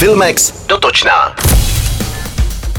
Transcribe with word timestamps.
Filmex 0.00 0.52
dotočná. 0.66 1.49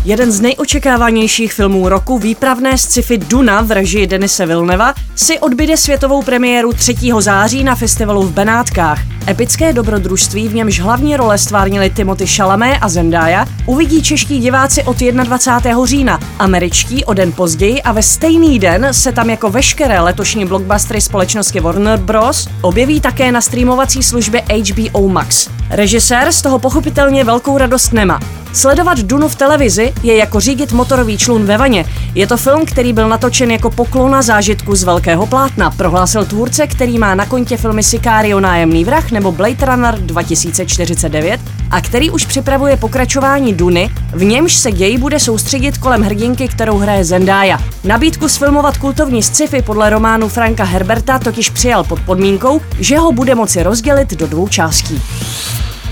Jeden 0.06 0.32
z 0.32 0.42
nejočekávanějších 0.42 1.54
filmů 1.54 1.90
roku, 1.90 2.20
výpravné 2.20 2.78
sci-fi 2.78 3.18
Duna 3.18 3.62
v 3.62 3.72
režii 3.72 4.08
Denise 4.08 4.46
Vilneva, 4.46 4.94
si 5.16 5.40
odbyde 5.40 5.78
světovou 5.78 6.22
premiéru 6.22 6.74
3. 6.74 6.96
září 7.20 7.64
na 7.64 7.76
festivalu 7.76 8.24
v 8.24 8.34
Benátkách. 8.34 9.00
Epické 9.28 9.74
dobrodružství, 9.74 10.48
v 10.48 10.56
němž 10.56 10.80
hlavní 10.80 11.18
role 11.18 11.38
stvárnili 11.38 11.90
Timothy 11.90 12.28
Chalamet 12.28 12.78
a 12.82 12.90
Zendaya, 12.90 13.46
uvidí 13.66 14.02
čeští 14.02 14.40
diváci 14.40 14.84
od 14.84 15.00
21. 15.00 15.86
října, 15.86 16.20
američtí 16.40 17.06
o 17.06 17.14
den 17.14 17.32
později 17.32 17.82
a 17.82 17.92
ve 17.92 18.04
stejný 18.04 18.60
den 18.60 18.88
se 18.92 19.12
tam 19.12 19.30
jako 19.30 19.50
veškeré 19.50 20.00
letošní 20.00 20.46
blockbustery 20.46 21.02
společnosti 21.02 21.60
Warner 21.60 22.00
Bros. 22.00 22.48
objeví 22.62 23.02
také 23.02 23.32
na 23.32 23.42
streamovací 23.42 24.04
službě 24.04 24.44
HBO 24.72 25.08
Max. 25.08 25.50
Režisér 25.70 26.32
z 26.32 26.42
toho 26.42 26.60
pochopitelně 26.60 27.24
velkou 27.24 27.58
radost 27.58 27.94
nemá. 27.94 28.41
Sledovat 28.54 29.00
Dunu 29.00 29.28
v 29.28 29.36
televizi 29.36 29.94
je 30.04 30.16
jako 30.18 30.40
řídit 30.40 30.72
motorový 30.72 31.18
člun 31.18 31.46
ve 31.46 31.58
vaně. 31.58 31.86
Je 32.16 32.28
to 32.28 32.38
film, 32.38 32.66
který 32.66 32.94
byl 32.94 33.10
natočen 33.10 33.52
jako 33.52 33.70
poklona 33.70 34.22
zážitku 34.22 34.76
z 34.76 34.84
velkého 34.84 35.26
plátna, 35.26 35.72
prohlásil 35.72 36.26
tvůrce, 36.26 36.68
který 36.68 36.98
má 36.98 37.16
na 37.16 37.26
kontě 37.26 37.58
filmy 37.58 37.84
Sicario 37.84 38.40
nájemný 38.40 38.86
vrah 38.86 39.12
nebo 39.12 39.32
Blade 39.32 39.66
Runner 39.66 40.00
2049 40.00 41.42
a 41.72 41.82
který 41.82 42.10
už 42.10 42.26
připravuje 42.26 42.78
pokračování 42.78 43.54
Duny, 43.54 43.90
v 44.14 44.24
němž 44.24 44.54
se 44.54 44.72
děj 44.72 44.98
bude 44.98 45.20
soustředit 45.20 45.78
kolem 45.78 46.02
hrdinky, 46.02 46.48
kterou 46.48 46.78
hraje 46.78 47.04
Zendaya. 47.04 47.60
Nabídku 47.84 48.30
sfilmovat 48.30 48.78
kultovní 48.78 49.24
sci-fi 49.24 49.62
podle 49.62 49.90
románu 49.90 50.28
Franka 50.28 50.64
Herberta 50.64 51.20
totiž 51.20 51.50
přijal 51.50 51.84
pod 51.84 52.00
podmínkou, 52.00 52.62
že 52.80 52.98
ho 52.98 53.12
bude 53.12 53.36
moci 53.36 53.64
rozdělit 53.64 54.14
do 54.14 54.28
dvou 54.28 54.48
částí. 54.48 55.02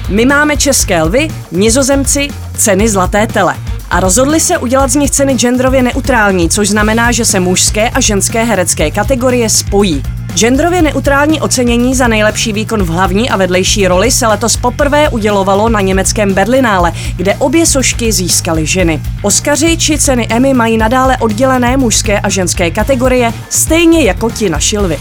My 0.10 0.26
máme 0.26 0.58
české 0.58 1.04
lvy, 1.04 1.28
nizozemci, 1.52 2.28
ceny 2.58 2.90
zlaté 2.90 3.28
tele. 3.28 3.56
A 3.90 4.00
rozhodli 4.00 4.40
se 4.40 4.58
udělat 4.58 4.92
z 4.92 4.96
nich 4.96 5.12
ceny 5.12 5.34
genderově 5.34 5.84
neutrální, 5.84 6.50
což 6.50 6.70
znamená, 6.70 7.12
že 7.12 7.26
se 7.26 7.40
mužské 7.40 7.90
a 7.90 8.02
ženské 8.02 8.44
herecké 8.44 8.92
kategorie 8.92 9.50
spojí. 9.50 10.04
Genderově 10.36 10.82
neutrální 10.82 11.42
ocenění 11.42 11.96
za 11.96 12.08
nejlepší 12.08 12.54
výkon 12.54 12.84
v 12.84 12.88
hlavní 12.88 13.30
a 13.30 13.38
vedlejší 13.38 13.88
roli 13.88 14.12
se 14.12 14.28
letos 14.28 14.58
poprvé 14.58 15.10
udělovalo 15.10 15.70
na 15.70 15.82
německém 15.82 16.34
Berlinále, 16.34 16.92
kde 17.16 17.36
obě 17.36 17.66
sošky 17.66 18.12
získaly 18.12 18.66
ženy. 18.66 19.02
Oskaři 19.22 19.78
či 19.78 19.98
ceny 19.98 20.28
Emmy 20.30 20.54
mají 20.54 20.78
nadále 20.78 21.18
oddělené 21.18 21.78
mužské 21.78 22.20
a 22.20 22.30
ženské 22.30 22.72
kategorie, 22.72 23.34
stejně 23.50 24.04
jako 24.04 24.30
ti 24.30 24.50
na 24.50 24.60
šilvy. 24.60 25.00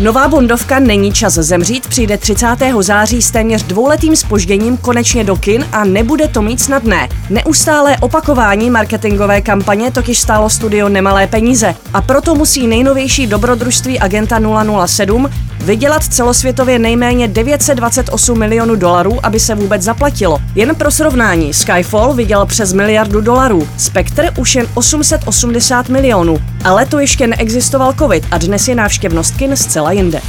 Nová 0.00 0.28
Bondovka 0.28 0.78
Není 0.78 1.12
čas 1.12 1.34
zemřít 1.34 1.86
přijde 1.86 2.18
30. 2.18 2.46
září 2.80 3.22
s 3.22 3.30
téměř 3.30 3.62
dvouletým 3.62 4.16
spožděním 4.16 4.76
konečně 4.76 5.24
do 5.24 5.36
kin 5.36 5.66
a 5.72 5.84
nebude 5.84 6.28
to 6.28 6.42
mít 6.42 6.60
snadné. 6.60 7.08
Neustálé 7.30 7.96
opakování 7.98 8.70
marketingové 8.70 9.40
kampaně 9.40 9.90
totiž 9.90 10.18
stálo 10.18 10.50
studio 10.50 10.88
nemalé 10.88 11.26
peníze 11.26 11.74
a 11.94 12.02
proto 12.02 12.34
musí 12.34 12.66
nejnovější 12.66 13.26
dobrodružství 13.26 13.98
agenta 13.98 14.40
007 14.86 15.28
vydělat 15.60 16.04
celosvětově 16.04 16.78
nejméně 16.78 17.28
928 17.28 18.38
milionů 18.38 18.76
dolarů, 18.76 19.26
aby 19.26 19.40
se 19.40 19.54
vůbec 19.54 19.82
zaplatilo. 19.82 20.38
Jen 20.54 20.74
pro 20.74 20.90
srovnání, 20.90 21.54
Skyfall 21.54 22.14
vydělal 22.14 22.46
přes 22.46 22.72
miliardu 22.72 23.20
dolarů, 23.20 23.68
Spectre 23.76 24.30
už 24.30 24.54
jen 24.54 24.66
880 24.74 25.88
milionů, 25.88 26.38
ale 26.64 26.86
to 26.86 26.98
ještě 26.98 27.26
neexistoval 27.26 27.92
covid 27.92 28.26
a 28.30 28.38
dnes 28.38 28.68
je 28.68 28.74
návštěvnost 28.74 29.36
kin 29.36 29.56
zcela 29.56 29.92
jinde. 29.92 30.20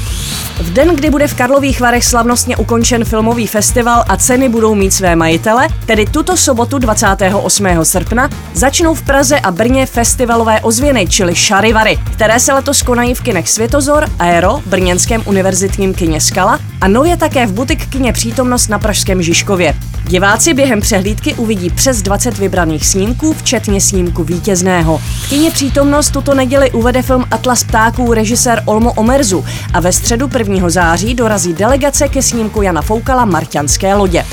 V 0.61 0.73
den, 0.73 0.95
kdy 0.95 1.09
bude 1.09 1.27
v 1.27 1.33
Karlových 1.33 1.81
Varech 1.81 2.05
slavnostně 2.05 2.57
ukončen 2.57 3.05
filmový 3.05 3.47
festival 3.47 4.03
a 4.07 4.17
ceny 4.17 4.49
budou 4.49 4.75
mít 4.75 4.91
své 4.91 5.15
majitele, 5.15 5.67
tedy 5.85 6.05
tuto 6.05 6.37
sobotu 6.37 6.79
28. 6.79 7.67
srpna, 7.83 8.29
začnou 8.53 8.93
v 8.93 9.01
Praze 9.01 9.39
a 9.39 9.51
Brně 9.51 9.85
festivalové 9.85 10.61
ozvěny, 10.61 11.07
čili 11.07 11.35
Šarivary, 11.35 11.97
které 12.13 12.39
se 12.39 12.53
letos 12.53 12.81
konají 12.81 13.13
v 13.13 13.21
kinech 13.21 13.49
Světozor, 13.49 14.05
Aero, 14.19 14.61
Brněnském 14.65 15.23
univerzitním 15.25 15.93
kině 15.93 16.21
Skala 16.21 16.59
a 16.81 16.87
nově 16.87 17.17
také 17.17 17.47
v 17.47 17.53
butik 17.53 17.87
kině 17.87 18.13
Přítomnost 18.13 18.67
na 18.67 18.79
Pražském 18.79 19.21
Žižkově. 19.21 19.75
Diváci 20.07 20.53
během 20.53 20.81
přehlídky 20.81 21.33
uvidí 21.33 21.69
přes 21.69 22.01
20 22.01 22.37
vybraných 22.37 22.87
snímků, 22.87 23.33
včetně 23.33 23.81
snímku 23.81 24.23
vítězného. 24.23 24.97
V 24.97 25.29
kině 25.29 25.51
Přítomnost 25.51 26.11
tuto 26.11 26.33
neděli 26.33 26.71
uvede 26.71 27.01
film 27.01 27.25
Atlas 27.31 27.63
ptáků 27.63 28.13
režisér 28.13 28.63
Olmo 28.65 28.93
Omerzu 28.93 29.45
a 29.73 29.79
ve 29.79 29.91
středu 29.91 30.29
1. 30.37 30.69
září 30.69 31.13
dorazí 31.13 31.53
delegace 31.53 32.07
ke 32.07 32.21
snímku 32.21 32.61
Jana 32.61 32.81
Foukala 32.81 33.25
Marťanské 33.25 33.93
lodě. 33.93 34.25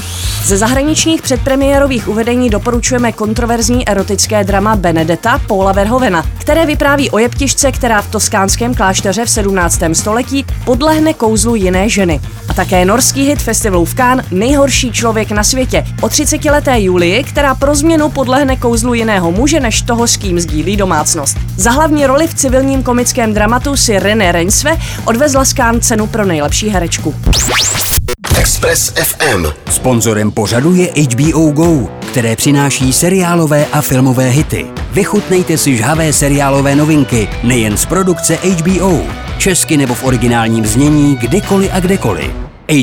Ze 0.44 0.56
zahraničních 0.56 1.22
předpremiérových 1.22 2.08
uvedení 2.08 2.50
doporučujeme 2.50 3.12
kontroverzní 3.12 3.88
erotické 3.88 4.44
drama 4.44 4.76
Benedetta 4.76 5.38
Paula 5.38 5.72
Verhovena, 5.72 6.26
které 6.38 6.66
vypráví 6.66 7.10
o 7.10 7.18
jeptišce, 7.18 7.72
která 7.72 8.02
v 8.02 8.10
toskánském 8.10 8.74
klášteře 8.74 9.24
v 9.24 9.30
17. 9.30 9.80
století 9.92 10.46
podlehne 10.64 11.14
kouzlu 11.14 11.54
jiné 11.54 11.88
ženy. 11.88 12.20
A 12.48 12.54
také 12.54 12.84
norský 12.84 13.26
hit 13.26 13.42
festivalu 13.42 13.84
v 13.84 13.94
Cannes 13.94 14.26
Nejhorší 14.30 14.92
člověk 14.92 15.30
na 15.30 15.44
světě 15.44 15.84
o 16.00 16.06
30-leté 16.06 16.80
Julii, 16.80 17.24
která 17.24 17.54
pro 17.54 17.74
změnu 17.74 18.08
podlehne 18.08 18.56
kouzlu 18.56 18.94
jiného 18.94 19.32
muže 19.32 19.60
než 19.60 19.82
toho, 19.82 20.06
s 20.06 20.16
kým 20.16 20.40
sdílí 20.40 20.76
domácnost. 20.76 21.36
Za 21.56 21.70
hlavní 21.70 22.06
roli 22.06 22.26
v 22.26 22.34
civilním 22.34 22.82
komickém 22.82 23.34
dramatu 23.34 23.76
si 23.76 23.98
René 23.98 24.32
Reinsve 24.32 24.76
odvezla 25.04 25.44
z 25.44 25.54
Cannes 25.54 25.86
cenu 25.86 26.06
pro 26.06 26.26
nejlepší 26.26 26.68
herečku. 26.68 27.14
Express 28.38 28.92
FM. 28.96 29.46
Sponzorem 29.70 30.30
pořadu 30.30 30.74
je 30.74 30.88
HBO 31.02 31.50
Go, 31.50 31.88
které 32.10 32.36
přináší 32.36 32.92
seriálové 32.92 33.66
a 33.72 33.80
filmové 33.80 34.28
hity. 34.28 34.66
Vychutnejte 34.92 35.58
si 35.58 35.76
žhavé 35.76 36.12
seriálové 36.12 36.76
novinky 36.76 37.28
nejen 37.42 37.76
z 37.76 37.86
produkce 37.86 38.38
HBO, 38.42 39.02
česky 39.38 39.76
nebo 39.76 39.94
v 39.94 40.04
originálním 40.04 40.66
znění 40.66 41.16
kdykoliv 41.16 41.70
a 41.72 41.80
kdekoliv. 41.80 42.30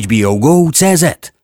HBO 0.04 0.36
Go.cz 0.36 1.35